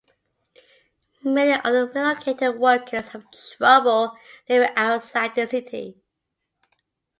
[1.23, 4.17] Many of the relocated workers have trouble
[4.49, 6.01] living outside the city.